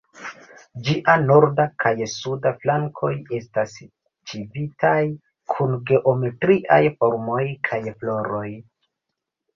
Ĝia 0.85 1.13
norda 1.25 1.65
kaj 1.83 1.91
suda 2.13 2.53
flankoj 2.63 3.11
estas 3.41 3.77
ĉizitaj 4.31 4.97
kun 5.53 5.77
geometriaj 5.91 6.83
formoj 6.97 7.41
kaj 7.71 7.83
floroj. 8.01 8.47